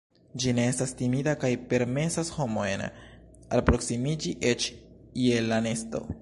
[0.43, 2.85] Ĝi ne estas timida kaj permesas homojn
[3.59, 4.67] alproksimiĝi eĉ
[5.27, 6.05] je la nesto.